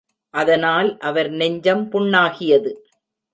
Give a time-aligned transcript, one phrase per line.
[0.33, 2.71] அதனால் அவர் நெஞ்சம் புண்ணாகியது.